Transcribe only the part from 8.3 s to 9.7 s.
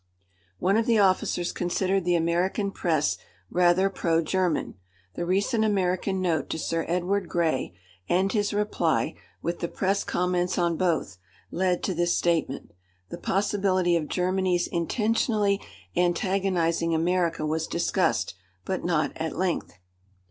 his reply, with the